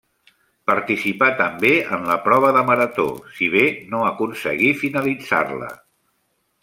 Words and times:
Participà 0.69 1.27
també 1.41 1.73
en 1.97 2.07
la 2.11 2.17
prova 2.23 2.49
de 2.57 2.63
marató, 2.69 3.05
si 3.35 3.51
bé 3.57 3.67
no 3.93 4.01
aconseguí 4.09 4.73
finalitzar-la. 4.85 5.71